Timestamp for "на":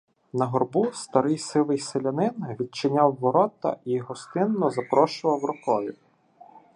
0.33-0.45